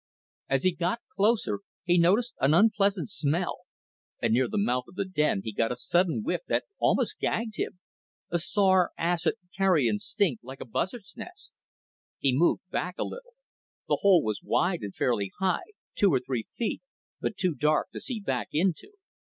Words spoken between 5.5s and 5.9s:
got a